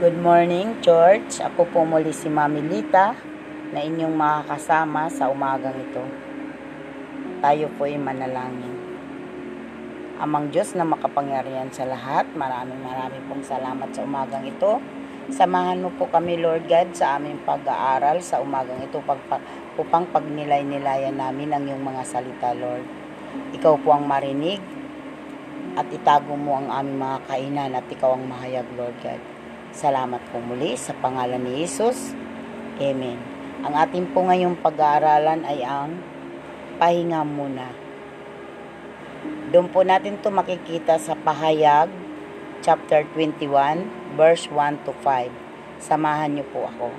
Good 0.00 0.16
morning, 0.16 0.80
church. 0.80 1.44
Ako 1.44 1.68
po 1.68 1.84
muli 1.84 2.08
si 2.16 2.32
Mami 2.32 2.64
Lita 2.64 3.12
na 3.68 3.84
inyong 3.84 4.16
makakasama 4.16 5.12
sa 5.12 5.28
umagang 5.28 5.76
ito. 5.76 6.00
Tayo 7.44 7.68
po 7.76 7.84
ay 7.84 8.00
manalangin. 8.00 8.80
Amang 10.16 10.48
Diyos 10.48 10.72
na 10.72 10.88
makapangyarihan 10.88 11.68
sa 11.68 11.84
lahat, 11.84 12.24
maraming 12.32 12.80
maraming 12.80 13.20
pong 13.28 13.44
salamat 13.44 13.92
sa 13.92 14.00
umagang 14.00 14.48
ito. 14.48 14.80
Samahan 15.28 15.84
mo 15.84 15.92
po 15.92 16.08
kami, 16.08 16.40
Lord 16.40 16.64
God, 16.64 16.96
sa 16.96 17.20
aming 17.20 17.36
pag-aaral 17.44 18.24
sa 18.24 18.40
umagang 18.40 18.80
ito 18.80 19.04
pagpa, 19.04 19.36
upang 19.76 20.08
pagnilay-nilayan 20.16 21.20
namin 21.20 21.52
ang 21.52 21.68
iyong 21.68 21.84
mga 21.84 22.08
salita, 22.08 22.56
Lord. 22.56 22.88
Ikaw 23.52 23.76
po 23.84 23.92
ang 23.92 24.08
marinig 24.08 24.64
at 25.76 25.92
itago 25.92 26.40
mo 26.40 26.56
ang 26.56 26.72
aming 26.72 27.04
mga 27.04 27.18
kainan 27.28 27.76
at 27.76 27.84
ikaw 27.92 28.16
ang 28.16 28.24
mahayag, 28.24 28.64
Lord 28.80 28.96
God. 29.04 29.29
Salamat 29.70 30.18
po 30.34 30.42
muli 30.42 30.74
sa 30.74 30.90
pangalan 30.98 31.46
ni 31.46 31.62
Jesus. 31.62 32.10
Amen. 32.82 33.22
Ang 33.62 33.70
ating 33.78 34.10
po 34.10 34.26
ngayong 34.26 34.58
pag-aaralan 34.58 35.46
ay 35.46 35.62
ang 35.62 35.94
pahinga 36.82 37.22
muna. 37.22 37.70
Doon 39.54 39.70
po 39.70 39.86
natin 39.86 40.18
to 40.18 40.26
makikita 40.34 40.98
sa 40.98 41.14
pahayag 41.14 41.86
chapter 42.66 43.06
21 43.14 44.18
verse 44.18 44.50
1 44.50 44.82
to 44.82 44.90
5. 45.06 45.30
Samahan 45.78 46.34
niyo 46.34 46.50
po 46.50 46.66
ako. 46.66 46.90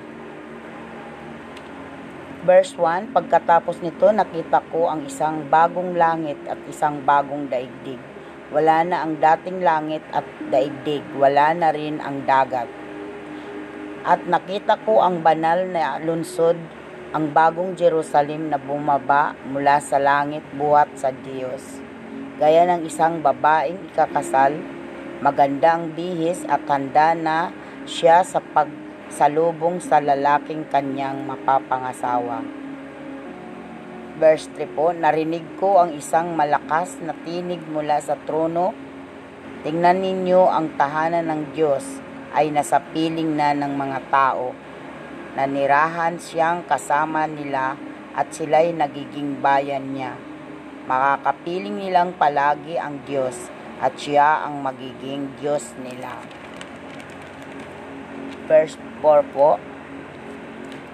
Verse 2.47 2.71
1, 2.79 3.11
pagkatapos 3.11 3.83
nito 3.83 4.07
nakita 4.15 4.63
ko 4.71 4.87
ang 4.87 5.03
isang 5.03 5.43
bagong 5.51 5.99
langit 5.99 6.39
at 6.47 6.57
isang 6.71 7.03
bagong 7.03 7.51
daigdig 7.51 8.10
wala 8.51 8.83
na 8.83 9.07
ang 9.07 9.15
dating 9.15 9.63
langit 9.63 10.03
at 10.11 10.27
daigdig, 10.51 11.01
wala 11.15 11.55
na 11.55 11.71
rin 11.71 12.03
ang 12.03 12.27
dagat. 12.27 12.67
At 14.03 14.27
nakita 14.27 14.75
ko 14.83 14.99
ang 14.99 15.23
banal 15.23 15.71
na 15.71 15.95
lunsod, 16.03 16.59
ang 17.15 17.31
bagong 17.31 17.79
Jerusalem 17.79 18.51
na 18.51 18.59
bumaba 18.59 19.35
mula 19.47 19.79
sa 19.79 19.99
langit 19.99 20.43
buhat 20.55 20.95
sa 20.99 21.15
Diyos. 21.15 21.79
Gaya 22.39 22.67
ng 22.67 22.87
isang 22.87 23.23
babaeng 23.23 23.91
ikakasal, 23.91 24.59
maganda 25.23 25.79
ang 25.79 25.95
bihis 25.95 26.43
at 26.51 26.67
handa 26.67 27.15
na 27.15 27.55
siya 27.87 28.23
sa 28.23 28.39
pagsalubong 28.39 29.79
sa 29.79 30.03
lalaking 30.03 30.67
kanyang 30.67 31.23
mapapangasawa 31.23 32.60
verse 34.21 34.45
3 34.53 34.77
po, 34.77 34.93
narinig 34.93 35.57
ko 35.57 35.81
ang 35.81 35.97
isang 35.97 36.37
malakas 36.37 37.01
na 37.01 37.17
tinig 37.25 37.65
mula 37.65 37.97
sa 37.97 38.13
trono. 38.13 38.69
Tingnan 39.65 39.97
ninyo 39.97 40.45
ang 40.45 40.77
tahanan 40.77 41.25
ng 41.25 41.57
Diyos 41.57 41.81
ay 42.37 42.53
nasa 42.53 42.77
piling 42.77 43.33
na 43.33 43.57
ng 43.57 43.73
mga 43.73 43.99
tao. 44.13 44.53
Nanirahan 45.33 46.21
siyang 46.21 46.69
kasama 46.69 47.25
nila 47.25 47.73
at 48.13 48.29
sila'y 48.29 48.77
nagiging 48.77 49.41
bayan 49.41 49.97
niya. 49.97 50.13
Makakapiling 50.85 51.81
nilang 51.81 52.13
palagi 52.13 52.77
ang 52.77 53.01
Diyos 53.09 53.49
at 53.81 53.97
siya 53.97 54.45
ang 54.45 54.61
magiging 54.61 55.33
Diyos 55.41 55.73
nila. 55.81 56.13
Verse 58.45 58.77
4 59.01 59.33
po, 59.33 59.57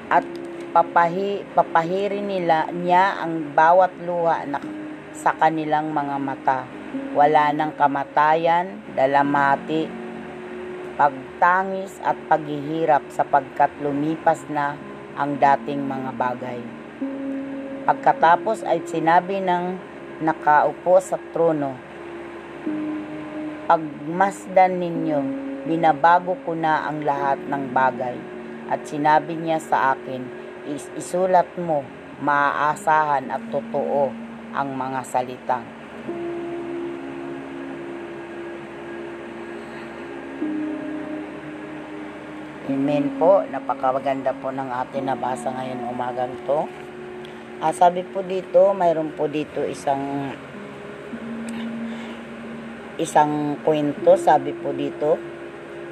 At 0.07 0.23
papahi, 0.71 1.43
papahirin 1.55 2.27
nila 2.27 2.71
niya 2.71 3.21
ang 3.21 3.53
bawat 3.55 3.93
luha 4.03 4.43
na 4.47 4.59
sa 5.17 5.33
kanilang 5.33 5.91
mga 5.91 6.17
mata. 6.21 6.59
Wala 7.17 7.51
ng 7.51 7.73
kamatayan, 7.75 8.81
dalamati, 8.95 9.89
pagtangis 10.97 11.99
at 12.01 12.17
paghihirap 12.25 13.05
sapagkat 13.13 13.69
lumipas 13.81 14.41
na 14.49 14.77
ang 15.17 15.37
dating 15.37 15.85
mga 15.85 16.11
bagay. 16.13 16.59
Pagkatapos 17.87 18.67
ay 18.67 18.83
sinabi 18.83 19.39
ng 19.39 19.77
nakaupo 20.21 20.99
sa 20.99 21.17
trono, 21.31 21.87
Pagmasdan 23.67 24.79
ninyo, 24.79 25.19
binabago 25.67 26.39
ko 26.47 26.55
na 26.55 26.87
ang 26.87 27.03
lahat 27.03 27.35
ng 27.51 27.75
bagay. 27.75 28.15
At 28.71 28.87
sinabi 28.87 29.35
niya 29.35 29.59
sa 29.59 29.91
akin, 29.91 30.46
is 30.67 30.91
isulat 30.99 31.47
mo 31.55 31.87
maaasahan 32.19 33.29
at 33.29 33.43
totoo 33.53 34.09
ang 34.51 34.69
mga 34.73 34.99
salitang. 35.05 35.65
Amen 42.67 43.15
po. 43.15 43.47
Napakaganda 43.47 44.35
po 44.43 44.51
ng 44.51 44.67
ating 44.67 45.07
nabasa 45.07 45.47
ngayon 45.55 45.87
umagang 45.87 46.35
to. 46.43 46.67
Ah, 47.63 47.71
sabi 47.71 48.03
po 48.03 48.19
dito, 48.19 48.75
mayroon 48.75 49.15
po 49.15 49.31
dito 49.31 49.63
isang 49.63 50.35
isang 52.99 53.61
kwento, 53.61 54.17
sabi 54.19 54.51
po 54.57 54.73
dito, 54.73 55.15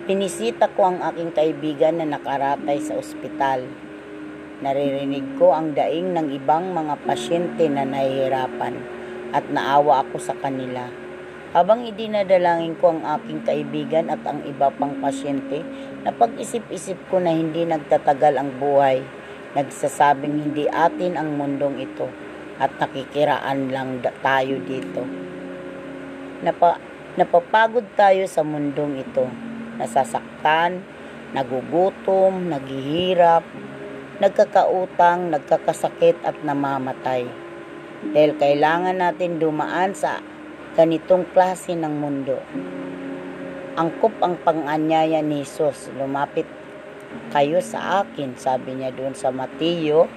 pinisita 0.09 0.67
ko 0.73 0.89
ang 0.89 0.99
aking 1.05 1.31
kaibigan 1.31 2.01
na 2.01 2.17
nakaratay 2.17 2.81
sa 2.81 2.97
ospital 2.97 3.84
Naririnig 4.63 5.35
ko 5.35 5.51
ang 5.51 5.75
daing 5.75 6.15
ng 6.15 6.31
ibang 6.31 6.71
mga 6.71 6.95
pasyente 7.03 7.67
na 7.67 7.83
nahihirapan 7.83 8.79
at 9.35 9.43
naawa 9.51 10.07
ako 10.07 10.15
sa 10.15 10.31
kanila. 10.39 10.87
Habang 11.51 11.83
idinadalangin 11.83 12.79
ko 12.79 12.95
ang 12.95 13.03
aking 13.19 13.43
kaibigan 13.43 14.07
at 14.07 14.23
ang 14.23 14.43
iba 14.47 14.71
pang 14.71 14.95
pasyente, 15.03 15.59
napag-isip-isip 16.07 16.95
ko 17.11 17.19
na 17.19 17.35
hindi 17.35 17.67
nagtatagal 17.67 18.39
ang 18.39 18.55
buhay. 18.55 19.03
Nagsasabing 19.59 20.47
hindi 20.47 20.71
atin 20.71 21.19
ang 21.19 21.35
mundong 21.35 21.79
ito 21.83 22.07
at 22.55 22.71
nakikiraan 22.79 23.71
lang 23.71 23.99
tayo 24.23 24.55
dito. 24.63 25.03
Napa, 26.43 26.79
napapagod 27.19 27.87
tayo 27.99 28.23
sa 28.27 28.43
mundong 28.43 29.03
ito. 29.03 29.27
Nasasaktan, 29.79 30.79
nagugutom, 31.35 32.51
naghihirap, 32.51 33.43
nagkakautang, 34.15 35.27
nagkakasakit 35.27 36.23
at 36.23 36.39
namamatay. 36.39 37.27
Dahil 38.15 38.31
kailangan 38.39 38.95
natin 38.95 39.41
dumaan 39.41 39.91
sa 39.91 40.23
ganitong 40.79 41.27
klase 41.35 41.75
ng 41.75 41.95
mundo. 41.99 42.39
Angkop 43.75 44.15
ang 44.23 44.39
panganyaya 44.39 45.19
ni 45.19 45.43
Jesus. 45.43 45.91
Lumapit 45.99 46.47
kayo 47.31 47.59
sa 47.59 48.03
akin, 48.03 48.35
sabi 48.39 48.79
niya 48.79 48.95
doon 48.95 49.11
sa 49.11 49.35
Mateo. 49.35 50.07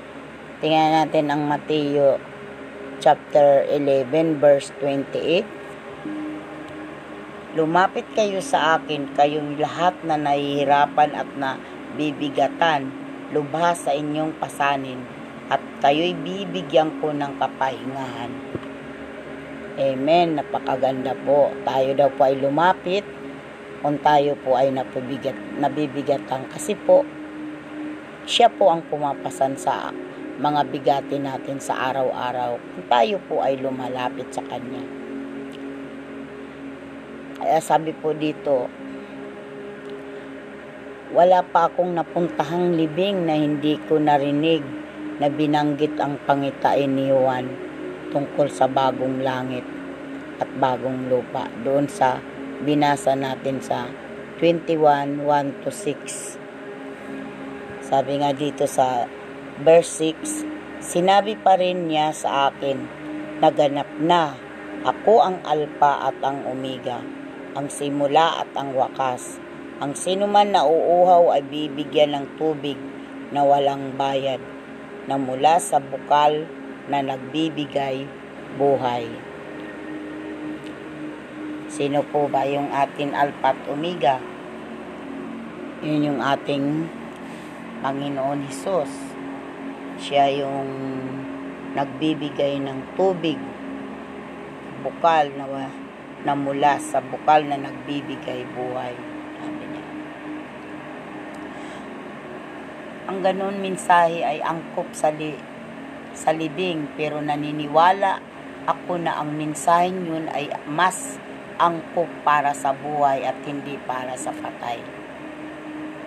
Tingnan 0.62 1.02
natin 1.02 1.34
ang 1.34 1.42
Mateo 1.46 2.18
chapter 3.02 3.66
11 3.66 4.38
verse 4.38 4.70
28. 4.78 7.58
Lumapit 7.58 8.06
kayo 8.14 8.38
sa 8.38 8.78
akin, 8.78 9.10
kayong 9.18 9.58
lahat 9.58 9.98
na 10.06 10.14
nahihirapan 10.14 11.10
at 11.18 11.26
na 11.34 11.58
bibigatan 11.98 13.07
lubha 13.32 13.76
sa 13.76 13.92
inyong 13.92 14.36
pasanin 14.40 15.04
at 15.48 15.60
kayo'y 15.80 16.16
bibigyan 16.16 17.00
ko 17.00 17.12
ng 17.12 17.36
kapahingahan. 17.40 18.32
Amen. 19.78 20.36
Napakaganda 20.36 21.14
po. 21.22 21.54
Tayo 21.62 21.94
daw 21.94 22.10
po 22.10 22.26
ay 22.26 22.34
lumapit 22.36 23.06
kung 23.78 23.94
tayo 24.02 24.34
po 24.42 24.58
ay 24.58 24.74
nabibigat, 24.74 25.38
nabibigatan 25.54 26.50
kasi 26.50 26.74
po 26.74 27.06
siya 28.28 28.50
po 28.52 28.68
ang 28.68 28.84
pumapasan 28.90 29.54
sa 29.56 29.94
mga 30.38 30.60
bigati 30.68 31.16
natin 31.16 31.62
sa 31.62 31.94
araw-araw 31.94 32.58
kung 32.58 32.86
tayo 32.90 33.16
po 33.24 33.40
ay 33.40 33.56
lumalapit 33.56 34.28
sa 34.34 34.44
Kanya. 34.44 34.82
Kaya 37.38 37.62
sabi 37.62 37.94
po 37.94 38.12
dito, 38.12 38.66
wala 41.08 41.40
pa 41.40 41.72
akong 41.72 41.96
napuntahang 41.96 42.76
libing 42.76 43.24
na 43.24 43.32
hindi 43.32 43.80
ko 43.88 43.96
narinig 43.96 44.60
na 45.16 45.32
binanggit 45.32 45.96
ang 45.96 46.20
pangitain 46.28 46.92
ni 46.92 47.08
Juan 47.08 47.48
tungkol 48.12 48.52
sa 48.52 48.68
bagong 48.68 49.24
langit 49.24 49.64
at 50.36 50.52
bagong 50.60 51.08
lupa. 51.08 51.48
Doon 51.64 51.88
sa 51.88 52.20
binasa 52.60 53.16
natin 53.16 53.64
sa 53.64 53.88
21, 54.36 55.24
1 55.24 55.64
to 55.64 55.72
6. 55.72 57.88
Sabi 57.88 58.20
nga 58.20 58.36
dito 58.36 58.68
sa 58.68 59.08
verse 59.64 60.12
6, 60.12 60.44
Sinabi 60.78 61.34
pa 61.34 61.58
rin 61.58 61.90
niya 61.90 62.14
sa 62.14 62.52
akin, 62.52 62.86
naganap 63.42 63.90
na, 63.98 64.30
ako 64.86 65.26
ang 65.26 65.42
alpa 65.42 66.06
at 66.06 66.22
ang 66.22 66.46
omega, 66.46 67.02
ang 67.58 67.66
simula 67.66 68.44
at 68.44 68.50
ang 68.54 68.78
wakas 68.78 69.47
ang 69.78 69.94
sinuman 69.94 70.50
na 70.50 70.66
uuhaw 70.66 71.38
ay 71.38 71.46
bibigyan 71.46 72.10
ng 72.10 72.26
tubig 72.34 72.74
na 73.30 73.46
walang 73.46 73.94
bayad 73.94 74.42
na 75.06 75.14
mula 75.14 75.62
sa 75.62 75.78
bukal 75.78 76.50
na 76.90 76.98
nagbibigay 76.98 78.02
buhay. 78.58 79.06
Sino 81.68 82.02
po 82.02 82.26
ba 82.26 82.42
yung 82.48 82.74
atin 82.74 83.14
alpha 83.14 83.54
at 83.54 83.60
omega? 83.70 84.18
Yun 85.78 86.10
yung 86.10 86.20
ating 86.24 86.90
Panginoon 87.78 88.50
Hesus. 88.50 88.90
Siya 90.02 90.26
yung 90.42 90.66
nagbibigay 91.78 92.58
ng 92.58 92.98
tubig, 92.98 93.38
bukal 94.82 95.30
na, 95.38 95.70
na 96.26 96.34
mula 96.34 96.82
sa 96.82 96.98
bukal 96.98 97.46
na 97.46 97.54
nagbibigay 97.60 98.42
buhay. 98.58 98.98
Sabi 99.38 99.64
niya. 99.70 99.84
Ang 103.18 103.34
ganun 103.34 103.58
mensahe 103.58 104.22
ay 104.22 104.38
angkop 104.38 104.94
sa, 104.94 105.10
li, 105.10 105.34
sa 106.14 106.30
libing. 106.30 106.94
Pero 106.94 107.18
naniniwala 107.18 108.22
ako 108.62 108.94
na 108.94 109.18
ang 109.18 109.34
mensaheng 109.34 110.06
yun 110.06 110.30
ay 110.30 110.46
mas 110.70 111.18
angkop 111.58 112.06
para 112.22 112.54
sa 112.54 112.70
buhay 112.70 113.26
at 113.26 113.34
hindi 113.42 113.74
para 113.90 114.14
sa 114.14 114.30
patay. 114.30 114.78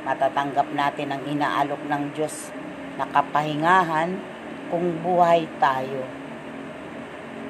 Matatanggap 0.07 0.71
natin 0.71 1.11
ang 1.11 1.27
inaalok 1.27 1.83
ng 1.83 2.15
Diyos 2.15 2.47
na 2.95 3.03
kapahingahan 3.11 4.15
kung 4.71 5.03
buhay 5.03 5.51
tayo. 5.59 6.07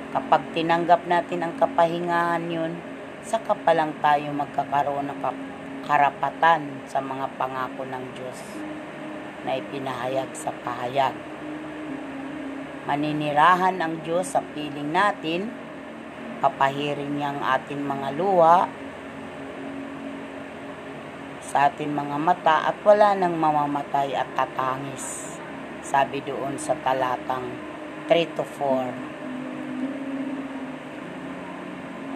Kapag 0.09 0.57
tinanggap 0.57 1.05
natin 1.05 1.45
ang 1.45 1.53
kapahingahan 1.61 2.49
yun, 2.49 2.81
saka 3.21 3.53
pa 3.53 3.77
lang 3.77 3.93
tayo 4.01 4.33
magkakaroon 4.33 5.05
ng 5.05 5.21
karapatan 5.85 6.81
sa 6.89 6.97
mga 6.97 7.29
pangako 7.37 7.85
ng 7.85 8.05
Diyos 8.17 8.41
na 9.45 9.57
ipinahayag 9.57 10.29
sa 10.38 10.53
pahayag. 10.61 11.15
Maninirahan 12.85 13.77
ang 13.77 14.01
Diyos 14.01 14.33
sa 14.33 14.41
piling 14.41 14.89
natin, 14.89 15.49
papahirin 16.41 17.13
niya 17.17 17.29
ang 17.33 17.41
ating 17.61 17.81
mga 17.81 18.09
luha, 18.17 18.65
sa 21.51 21.67
ating 21.67 21.91
mga 21.91 22.15
mata 22.15 22.63
at 22.63 22.79
wala 22.81 23.11
nang 23.11 23.35
mamamatay 23.35 24.15
at 24.15 24.29
tatangis. 24.39 25.35
Sabi 25.83 26.23
doon 26.23 26.55
sa 26.55 26.71
talatang 26.79 27.51
3 28.07 28.38
to 28.39 28.45
4. 28.45 29.11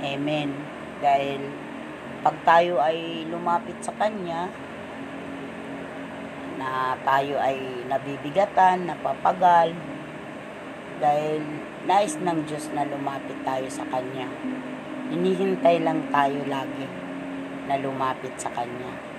Amen. 0.06 0.50
Dahil 1.04 1.42
pag 2.24 2.40
tayo 2.48 2.80
ay 2.80 3.28
lumapit 3.28 3.76
sa 3.84 3.92
Kanya, 4.00 4.50
na 6.56 6.96
tayo 7.04 7.40
ay 7.40 7.86
nabibigatan, 7.88 8.88
napapagal, 8.90 9.76
dahil 11.00 11.44
nais 11.84 12.16
ng 12.20 12.40
Diyos 12.48 12.72
na 12.72 12.88
lumapit 12.88 13.38
tayo 13.44 13.68
sa 13.68 13.84
Kanya. 13.88 14.32
Hinihintay 15.12 15.84
lang 15.84 16.08
tayo 16.10 16.42
lagi 16.48 16.88
na 17.68 17.76
lumapit 17.78 18.34
sa 18.40 18.50
Kanya. 18.52 19.16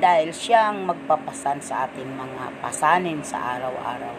dahil 0.00 0.32
siya 0.32 0.72
ang 0.72 0.88
magpapasan 0.88 1.60
sa 1.60 1.84
ating 1.84 2.08
mga 2.08 2.56
pasanin 2.64 3.20
sa 3.20 3.60
araw-araw. 3.60 4.16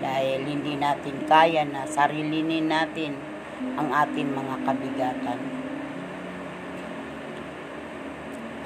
Dahil 0.00 0.40
hindi 0.48 0.80
natin 0.80 1.28
kaya 1.28 1.68
na 1.68 1.84
sarilinin 1.84 2.64
natin 2.64 3.12
ang 3.76 3.92
ating 3.92 4.32
mga 4.32 4.56
kabigatan. 4.64 5.40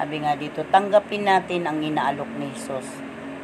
Sabi 0.01 0.17
nga 0.17 0.33
dito, 0.33 0.65
tanggapin 0.65 1.29
natin 1.29 1.61
ang 1.69 1.77
inaalok 1.77 2.25
ni 2.41 2.49
Jesus 2.57 2.89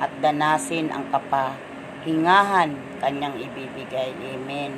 at 0.01 0.09
danasin 0.25 0.89
ang 0.89 1.05
kapahingahan 1.13 2.73
kanyang 2.97 3.37
ibibigay. 3.37 4.09
Amen. 4.09 4.73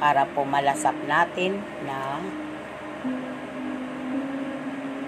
Para 0.00 0.24
pumalasap 0.32 0.96
natin 1.04 1.60
na 1.84 2.24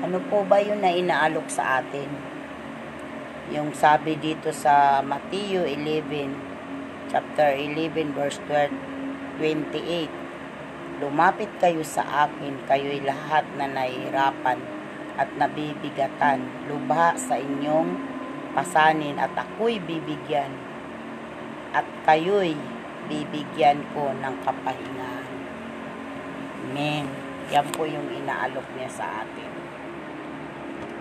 ano 0.04 0.20
po 0.28 0.44
ba 0.44 0.60
yun 0.60 0.84
na 0.84 0.92
inaalok 0.92 1.48
sa 1.48 1.80
atin? 1.80 2.12
Yung 3.48 3.72
sabi 3.72 4.20
dito 4.20 4.52
sa 4.52 5.00
Matthew 5.00 5.64
11, 5.64 7.08
chapter 7.08 7.56
11, 7.56 8.12
verse 8.12 8.36
28, 8.44 10.27
Lumapit 10.98 11.46
kayo 11.62 11.86
sa 11.86 12.26
akin, 12.26 12.66
kayo'y 12.66 13.06
lahat 13.06 13.46
na 13.54 13.70
nahihirapan 13.70 14.58
at 15.14 15.30
nabibigatan, 15.38 16.42
lubha 16.66 17.14
sa 17.14 17.38
inyong 17.38 17.94
pasanin 18.50 19.14
at 19.14 19.30
ako'y 19.38 19.78
bibigyan 19.78 20.50
at 21.70 21.86
kayo'y 22.02 22.58
bibigyan 23.06 23.78
ko 23.94 24.10
ng 24.10 24.34
kapahingahan. 24.42 25.38
Amen. 26.66 27.06
Yan 27.54 27.66
po 27.70 27.86
yung 27.86 28.10
inaalok 28.10 28.66
niya 28.74 28.90
sa 28.90 29.22
atin. 29.22 29.52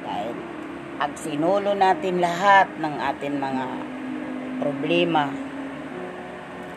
Dahil 0.05 0.35
pag 1.01 1.13
sinulo 1.17 1.73
natin 1.73 2.21
lahat 2.21 2.69
ng 2.77 2.95
atin 3.01 3.33
mga 3.41 3.65
problema, 4.61 5.33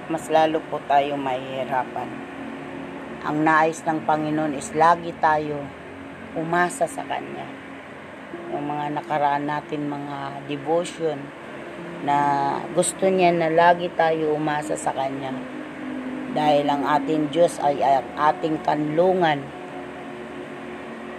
mas 0.08 0.24
lalo 0.32 0.64
po 0.72 0.80
tayo 0.88 1.20
mahihirapan. 1.20 2.29
Ang 3.20 3.44
nais 3.44 3.84
ng 3.84 4.08
Panginoon 4.08 4.56
is 4.56 4.72
lagi 4.72 5.12
tayo 5.20 5.60
umasa 6.32 6.88
sa 6.88 7.04
Kanya. 7.04 7.44
Yung 8.48 8.64
mga 8.64 8.96
nakaraan 8.96 9.44
natin 9.44 9.92
mga 9.92 10.48
devotion 10.48 11.20
na 12.00 12.16
gusto 12.72 13.04
niya 13.12 13.28
na 13.36 13.52
lagi 13.52 13.92
tayo 13.92 14.32
umasa 14.32 14.72
sa 14.72 14.96
Kanya. 14.96 15.36
Dahil 16.32 16.64
ang 16.64 16.88
ating 16.88 17.28
Diyos 17.28 17.60
ay 17.60 17.84
ating 18.16 18.64
kanlungan 18.64 19.44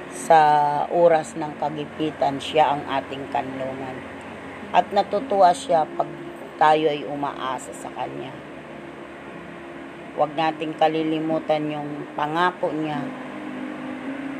sa 0.09 0.41
oras 0.89 1.37
ng 1.37 1.53
kagipitan, 1.61 2.41
siya 2.41 2.73
ang 2.73 2.81
ating 2.89 3.29
kanlungan. 3.29 4.01
At 4.73 4.89
natutuwa 4.89 5.53
siya 5.53 5.85
pag 5.85 6.09
tayo 6.57 6.89
ay 6.89 7.05
umaasa 7.05 7.69
sa 7.77 7.93
Kanya. 7.93 8.50
Huwag 10.11 10.35
nating 10.35 10.75
kalilimutan 10.75 11.71
yung 11.71 12.11
pangako 12.19 12.67
niya 12.75 12.99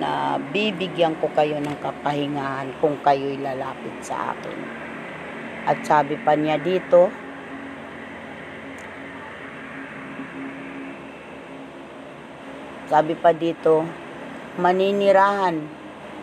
na 0.01 0.35
bibigyan 0.51 1.15
ko 1.21 1.31
kayo 1.31 1.61
ng 1.61 1.77
kapahingahan 1.79 2.75
kung 2.83 2.99
kayo'y 2.99 3.39
lalapit 3.39 3.93
sa 4.03 4.35
akin. 4.35 4.57
At 5.69 5.85
sabi 5.85 6.17
pa 6.19 6.33
niya 6.33 6.57
dito, 6.57 7.07
sabi 12.91 13.13
pa 13.15 13.31
dito, 13.31 13.87
maninirahan 14.59 15.55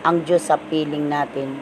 ang 0.05 0.17
Diyos 0.27 0.45
sa 0.45 0.61
piling 0.61 1.09
natin. 1.09 1.57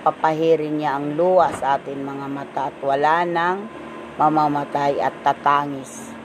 Papahirin 0.00 0.80
niya 0.80 0.96
ang 0.96 1.18
luwa 1.18 1.52
sa 1.52 1.76
atin 1.76 2.00
mga 2.00 2.26
mata 2.32 2.72
at 2.72 2.76
wala 2.80 3.28
nang 3.28 3.68
mamamatay 4.16 5.02
at 5.02 5.12
tatangis. 5.20 6.23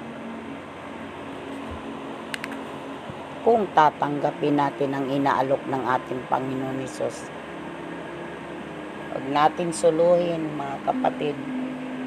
Kung 3.39 3.71
tatanggapin 3.71 4.59
natin 4.59 4.91
ang 4.91 5.07
inaalok 5.07 5.63
ng 5.71 5.83
ating 5.87 6.27
Panginoon 6.27 6.83
Isos. 6.83 7.31
Huwag 9.15 9.25
natin 9.31 9.71
suluhin 9.71 10.59
mga 10.59 10.75
kapatid 10.83 11.39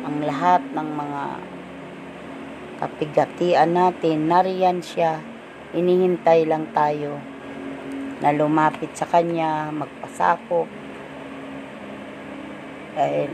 ang 0.04 0.20
lahat 0.20 0.60
ng 0.76 0.88
mga 0.92 1.22
kapigatian 2.84 3.72
natin. 3.72 4.28
Nariyan 4.28 4.84
siya. 4.84 5.24
Inihintay 5.72 6.44
lang 6.44 6.68
tayo 6.76 7.16
na 8.20 8.28
lumapit 8.36 8.92
sa 8.92 9.08
kanya, 9.08 9.72
magpasakop. 9.72 10.68
Dahil 12.92 13.32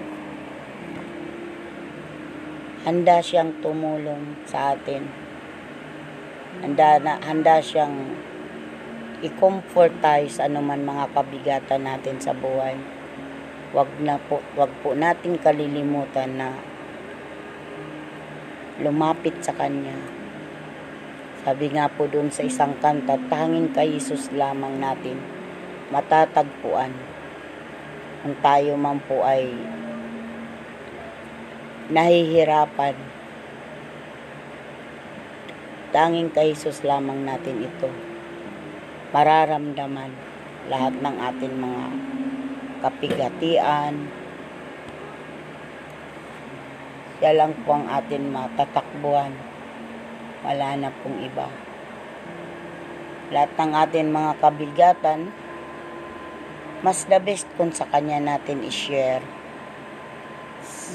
handa 2.86 3.18
siyang 3.18 3.58
tumulong 3.58 4.38
sa 4.46 4.78
atin. 4.78 5.27
Handa, 6.64 6.98
na, 6.98 7.18
handa 7.22 7.62
siyang 7.62 8.14
i-comfort 9.22 9.98
tayo 10.02 10.26
sa 10.30 10.46
anuman 10.46 10.82
mga 10.82 11.10
kabigatan 11.14 11.82
natin 11.86 12.16
sa 12.18 12.34
buhay. 12.34 12.78
Wag 13.74 13.90
na 14.00 14.16
po, 14.16 14.40
wag 14.56 14.72
po 14.80 14.94
nating 14.94 15.38
kalilimutan 15.42 16.38
na 16.38 16.56
lumapit 18.78 19.38
sa 19.42 19.52
Kanya 19.52 20.18
sabi 21.48 21.72
nga 21.72 21.88
po 21.88 22.04
doon 22.04 22.28
sa 22.28 22.44
isang 22.44 22.76
kanta, 22.76 23.16
tanging 23.32 23.72
kay 23.72 23.96
Jesus 23.96 24.28
lamang 24.36 24.76
natin 24.82 25.16
matatagpuan. 25.88 26.92
Kung 28.20 28.36
tayo 28.44 28.76
man 28.76 29.00
po 29.00 29.24
ay 29.24 29.56
nahihirapan, 31.88 32.92
tanging 35.98 36.30
kay 36.30 36.54
Jesus 36.54 36.86
lamang 36.86 37.26
natin 37.26 37.58
ito. 37.58 37.90
Mararamdaman 39.10 40.14
lahat 40.70 40.94
ng 40.94 41.16
atin 41.18 41.52
mga 41.58 41.84
kapigatian. 42.86 44.06
Siya 47.18 47.34
lang 47.34 47.50
po 47.66 47.74
ang 47.74 47.90
atin 47.90 48.30
matatakbuhan 48.30 49.34
wala 50.46 50.78
na 50.78 50.94
pong 51.02 51.18
iba. 51.18 51.50
lahat 53.34 53.50
ng 53.58 53.72
atin 53.74 54.14
mga 54.14 54.32
kabigatan, 54.40 55.20
mas 56.80 57.04
the 57.10 57.18
best 57.18 57.44
kung 57.58 57.74
sa 57.74 57.84
Kanya 57.90 58.22
natin 58.22 58.62
i-share. 58.64 59.20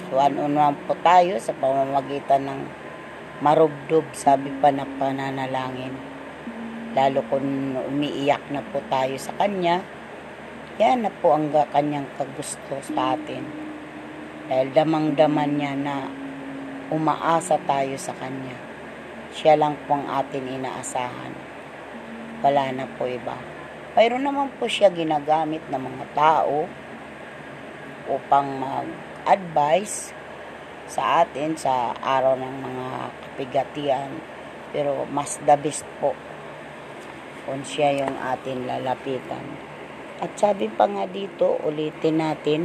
One-on-one 0.10 0.79
po 0.88 0.95
tayo 1.03 1.38
sa 1.43 1.53
pamamagitan 1.53 2.48
ng 2.48 2.83
marubdob, 3.42 4.06
sabi 4.13 4.54
pa 4.62 4.70
na 4.70 4.86
pananalangin. 4.86 5.96
Lalo 6.94 7.25
kung 7.25 7.74
umiiyak 7.74 8.54
na 8.54 8.62
po 8.62 8.78
tayo 8.92 9.18
sa 9.18 9.34
Kanya, 9.34 9.82
yan 10.78 11.06
na 11.06 11.10
po 11.10 11.34
ang 11.34 11.50
Kanyang 11.50 12.06
kagusto 12.13 12.78
sa 12.86 13.18
atin. 13.18 13.42
Dahil 14.46 14.70
damang-daman 14.75 15.52
niya 15.58 15.74
na 15.74 16.06
umaasa 16.94 17.58
tayo 17.66 17.98
sa 17.98 18.13
Kanya. 18.13 18.54
Siya 19.34 19.58
lang 19.58 19.74
po 19.90 19.98
ang 19.98 20.06
atin 20.06 20.46
inaasahan. 20.46 21.34
Wala 22.46 22.70
na 22.70 22.86
po 22.86 23.10
iba. 23.10 23.34
Mayroon 23.98 24.25
naman 24.25 24.54
po 24.62 24.70
siya 24.70 24.94
ginagamit 24.94 25.66
ng 25.70 25.82
mga 25.82 26.06
tao 26.13 26.70
upang 28.10 28.62
mag-advise 28.62 30.13
sa 30.94 31.26
atin 31.26 31.58
sa 31.58 31.98
araw 31.98 32.38
ng 32.38 32.56
mga 32.62 32.88
kapigatian. 33.26 34.10
Pero 34.70 35.10
mas 35.10 35.42
the 35.42 35.58
best 35.58 35.82
po 35.98 36.14
kung 37.50 37.66
siya 37.66 38.06
yung 38.06 38.14
atin 38.22 38.70
lalapitan. 38.70 39.42
At 40.22 40.38
sabi 40.38 40.70
pa 40.70 40.86
nga 40.86 41.10
dito, 41.10 41.60
ulitin 41.66 42.22
natin, 42.22 42.62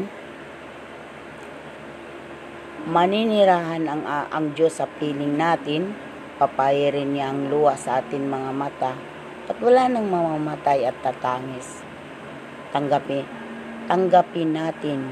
maninirahan 2.87 3.89
ang, 3.89 4.05
ang 4.07 4.47
Diyos 4.55 4.79
sa 4.79 4.87
piling 4.87 5.35
natin, 5.35 5.97
papayirin 6.39 7.17
niya 7.17 7.35
ang 7.35 7.51
luwa 7.51 7.75
sa 7.75 7.99
atin 7.99 8.31
mga 8.31 8.53
mata, 8.55 8.93
at 9.49 9.57
wala 9.59 9.91
nang 9.91 10.07
mamamatay 10.07 10.87
at 10.87 10.95
tatangis. 11.03 11.83
Tanggapin, 12.71 13.27
tanggapin 13.91 14.55
natin 14.55 15.11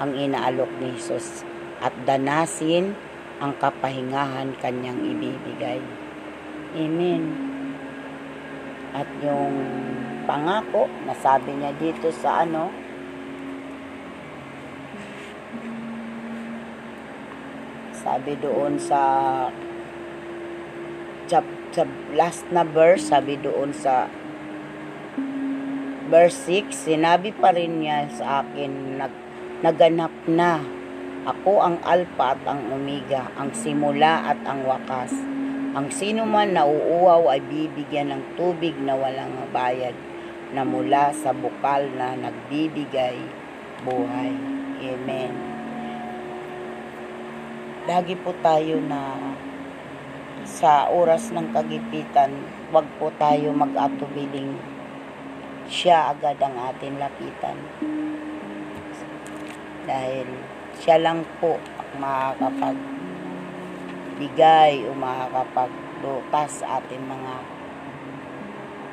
ang 0.00 0.16
inaalok 0.16 0.70
ni 0.80 0.96
Jesus 0.96 1.55
at 1.80 1.92
danasin 2.08 2.96
ang 3.40 3.52
kapahingahan 3.60 4.56
kanyang 4.60 5.00
ibibigay. 5.04 5.80
Amen. 6.76 7.22
At 8.96 9.08
yung 9.20 9.54
pangako, 10.24 10.88
nasabi 11.04 11.52
niya 11.52 11.72
dito 11.76 12.08
sa 12.12 12.48
ano, 12.48 12.72
sabi 18.06 18.38
doon 18.38 18.78
sa 18.78 19.02
sa, 21.26 21.42
sa 21.74 21.82
last 22.14 22.46
na 22.54 22.62
verse, 22.62 23.10
sabi 23.10 23.34
doon 23.34 23.74
sa 23.74 24.06
verse 26.06 26.38
6, 26.48 26.86
sinabi 26.86 27.34
pa 27.34 27.50
rin 27.50 27.82
niya 27.82 28.06
sa 28.14 28.46
akin, 28.46 29.02
nag, 29.02 29.14
naganap 29.66 30.14
na. 30.30 30.75
Ako 31.26 31.58
ang 31.58 31.82
alpha 31.82 32.38
at 32.38 32.42
ang 32.46 32.70
omega, 32.70 33.26
ang 33.34 33.50
simula 33.50 34.30
at 34.30 34.38
ang 34.46 34.62
wakas. 34.62 35.10
Ang 35.74 35.90
sino 35.90 36.22
man 36.22 36.54
na 36.54 36.62
uuaw 36.62 37.26
ay 37.34 37.42
bibigyan 37.42 38.14
ng 38.14 38.38
tubig 38.38 38.78
na 38.78 38.94
walang 38.94 39.34
bayad 39.50 39.98
na 40.54 40.62
mula 40.62 41.10
sa 41.10 41.34
bukal 41.34 41.90
na 41.98 42.14
nagbibigay 42.14 43.18
buhay. 43.82 44.30
Amen. 44.86 45.34
Lagi 47.90 48.14
po 48.22 48.30
tayo 48.38 48.78
na 48.86 49.18
sa 50.46 50.86
oras 50.86 51.34
ng 51.34 51.50
kagipitan, 51.50 52.30
wag 52.70 52.86
po 53.02 53.10
tayo 53.18 53.50
mag-atubiling 53.50 54.54
siya 55.66 56.14
agad 56.14 56.38
ang 56.38 56.54
atin 56.70 57.02
lapitan. 57.02 57.58
Dahil 59.90 60.30
siya 60.80 60.96
lang 61.00 61.24
po 61.40 61.58
makakapagbigay 61.96 64.84
o 64.88 64.92
makakapaglutas 64.92 66.60
sa 66.60 66.66
ating 66.80 67.04
mga 67.04 67.34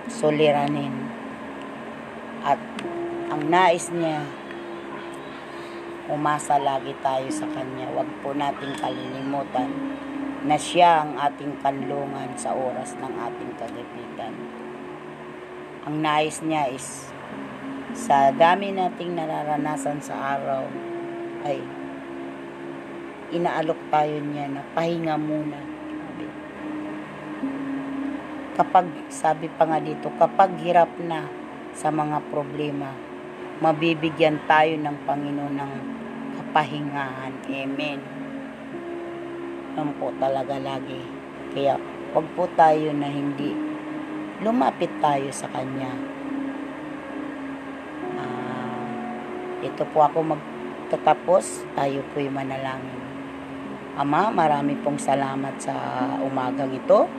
suliranin. 0.07 0.93
At 2.43 2.59
ang 3.31 3.47
nais 3.47 3.87
niya, 3.91 4.23
umasa 6.11 6.59
lagi 6.59 6.91
tayo 6.99 7.31
sa 7.31 7.47
Kanya. 7.51 7.87
Huwag 7.95 8.07
po 8.19 8.35
nating 8.35 8.75
kalilimutan 8.79 9.71
na 10.43 10.59
siya 10.59 11.07
ang 11.07 11.15
ating 11.15 11.55
kanlungan 11.63 12.35
sa 12.35 12.51
oras 12.51 12.99
ng 12.99 13.15
ating 13.15 13.51
kagipitan. 13.55 14.35
Ang 15.87 16.03
nais 16.03 16.43
niya 16.43 16.67
is 16.67 17.07
sa 17.95 18.35
dami 18.35 18.75
nating 18.75 19.15
nararanasan 19.15 20.03
sa 20.03 20.35
araw 20.35 20.67
ay 21.43 21.59
inaalok 23.33 23.79
tayo 23.89 24.17
niya 24.21 24.45
na 24.47 24.61
pahinga 24.77 25.15
muna. 25.17 25.59
Kapag, 28.53 28.85
sabi 29.09 29.49
pa 29.49 29.65
nga 29.65 29.81
dito, 29.81 30.13
kapag 30.21 30.61
hirap 30.61 30.93
na 31.01 31.25
sa 31.73 31.89
mga 31.89 32.21
problema, 32.29 32.93
mabibigyan 33.57 34.37
tayo 34.45 34.77
ng 34.77 34.97
Panginoon 35.09 35.55
ng 35.57 35.73
kapahingahan. 36.37 37.33
Amen. 37.49 37.99
Yan 39.73 39.89
po 39.97 40.13
talaga 40.21 40.61
lagi. 40.61 41.01
Kaya, 41.57 41.81
wag 42.13 42.27
po 42.37 42.45
tayo 42.53 42.93
na 42.93 43.09
hindi 43.09 43.57
lumapit 44.45 44.93
tayo 45.01 45.33
sa 45.33 45.49
Kanya. 45.49 45.97
Ah, 48.21 48.85
ito 49.65 49.81
po 49.89 50.05
ako 50.05 50.37
magtatapos. 50.93 51.65
Tayo 51.73 52.05
po'y 52.13 52.29
manalangin. 52.29 53.01
Ama, 53.97 54.29
marami 54.29 54.77
pong 54.77 55.01
salamat 55.01 55.57
sa 55.57 55.73
umagang 56.21 56.69
ito. 56.69 57.09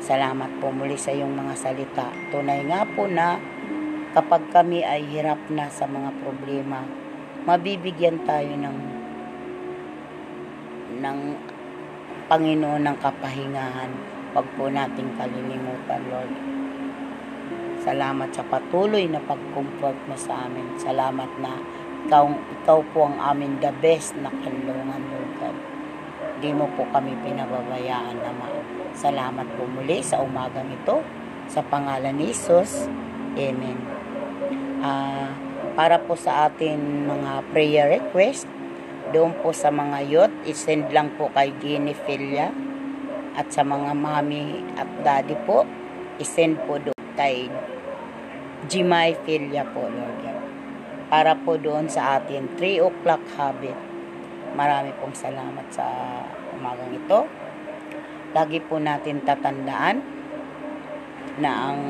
Salamat 0.00 0.48
po 0.64 0.72
muli 0.72 0.96
sa 0.96 1.12
iyong 1.12 1.36
mga 1.36 1.54
salita. 1.60 2.08
Tunay 2.32 2.64
nga 2.64 2.88
po 2.88 3.04
na 3.04 3.36
kapag 4.16 4.48
kami 4.48 4.80
ay 4.80 5.04
hirap 5.12 5.36
na 5.52 5.68
sa 5.68 5.84
mga 5.84 6.08
problema, 6.24 6.88
mabibigyan 7.44 8.24
tayo 8.24 8.56
ng 8.56 8.78
ng 10.96 11.18
Panginoon 12.32 12.80
ng 12.80 12.96
kapahingahan. 12.96 13.92
Huwag 14.32 14.48
po 14.56 14.72
nating 14.72 15.20
kalilimutan, 15.20 16.00
Lord. 16.08 16.32
Salamat 17.84 18.32
sa 18.32 18.42
patuloy 18.48 19.04
na 19.04 19.20
pag-comfort 19.20 20.00
mo 20.08 20.16
sa 20.16 20.48
amin. 20.48 20.80
Salamat 20.80 21.28
na 21.44 21.60
ikaw, 22.06 22.30
ikaw 22.30 22.78
po 22.94 23.10
ang 23.10 23.18
amin 23.18 23.58
the 23.58 23.74
best 23.82 24.14
na 24.22 24.30
kanlungan, 24.30 25.02
Lord 25.10 25.32
God. 25.42 25.56
Hindi 26.38 26.50
mo 26.54 26.70
po 26.78 26.86
kami 26.94 27.18
pinababayaan, 27.26 28.14
Ama. 28.22 28.46
Salamat 28.94 29.46
po 29.58 29.66
muli 29.66 30.00
sa 30.06 30.22
umagang 30.22 30.70
ito. 30.70 31.02
Sa 31.50 31.66
pangalan 31.66 32.14
ni 32.14 32.30
Jesus. 32.30 32.86
Amen. 33.34 33.78
Ah, 34.80 35.34
para 35.74 35.98
po 35.98 36.14
sa 36.14 36.46
atin 36.46 37.10
mga 37.10 37.42
prayer 37.50 37.86
request, 37.98 38.46
doon 39.10 39.34
po 39.42 39.50
sa 39.50 39.74
mga 39.74 39.98
youth, 40.06 40.34
isend 40.46 40.90
lang 40.94 41.10
po 41.18 41.26
kay 41.34 41.50
Filia. 42.06 42.54
At 43.36 43.52
sa 43.52 43.66
mga 43.66 43.92
mami 43.92 44.64
at 44.78 44.88
daddy 45.02 45.36
po, 45.44 45.66
isend 46.22 46.56
po 46.64 46.78
doon 46.78 47.02
kay 47.18 47.50
Jimay 48.70 49.18
Filia 49.26 49.66
po, 49.74 49.84
Lord 49.84 50.16
God. 50.22 50.35
Para 51.06 51.38
po 51.38 51.54
doon 51.54 51.86
sa 51.86 52.18
atin, 52.18 52.50
3 52.58 52.82
o'clock 52.82 53.22
habit. 53.38 53.78
Marami 54.58 54.90
pong 54.98 55.14
salamat 55.14 55.66
sa 55.70 55.86
umagang 56.56 56.90
ito. 56.96 57.30
Lagi 58.34 58.58
po 58.58 58.82
natin 58.82 59.22
tatandaan 59.22 60.02
na 61.38 61.50
ang 61.70 61.80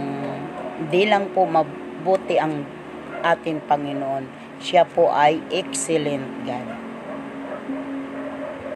di 0.90 1.08
lang 1.08 1.32
po 1.32 1.48
mabuti 1.48 2.36
ang 2.36 2.66
ating 3.24 3.64
Panginoon, 3.64 4.28
siya 4.60 4.84
po 4.84 5.10
ay 5.10 5.40
excellent 5.50 6.44
God. 6.44 6.85